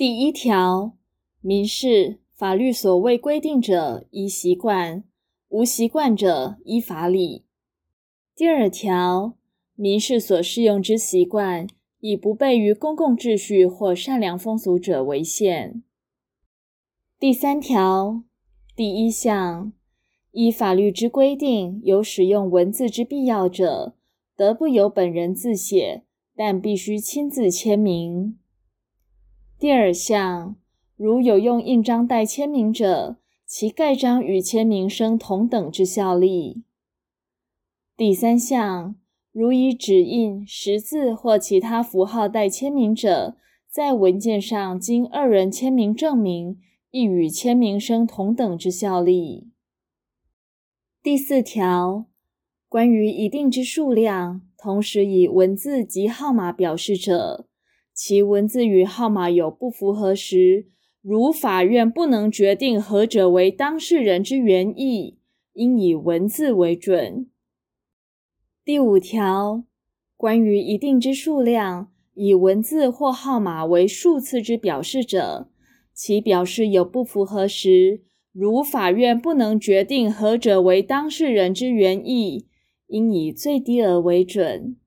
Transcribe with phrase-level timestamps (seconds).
[0.00, 0.96] 第一条，
[1.42, 5.02] 民事法律所未规定者，依习惯；
[5.50, 7.44] 无习惯者，依法理。
[8.34, 9.34] 第二条，
[9.74, 11.66] 民事所适用之习惯，
[11.98, 15.82] 以不悖于公共秩序或善良风俗者为限。
[17.18, 18.22] 第三条
[18.74, 19.70] 第一项，
[20.32, 23.94] 依法律之规定，有使用文字之必要者，
[24.34, 26.04] 得不由本人自写，
[26.34, 28.38] 但必须亲自签名。
[29.60, 30.56] 第二项，
[30.96, 36.62] 如有用印章代签名者，其盖章与签名生同等之效力。
[37.94, 38.96] 第三项，
[39.30, 43.36] 如以指印、识字或其他符号代签名者，
[43.68, 46.58] 在文件上经二人签名证明，
[46.90, 49.50] 亦与签名生同等之效力。
[51.02, 52.06] 第四条，
[52.66, 57.46] 关于一定之数量，同时以文字及号码表示者，
[58.02, 60.64] 其文字与号码有不符合时，
[61.02, 65.18] 如法院不能决定何者为当事人之原意，
[65.52, 67.28] 应以文字为准。
[68.64, 69.64] 第五条，
[70.16, 75.50] 关于一定之数量，以文字或号码为数次之表示者，
[75.92, 78.00] 其表示有不符合时，
[78.32, 82.46] 如法院不能决定何者为当事人之原意，
[82.86, 84.78] 应以最低额为准。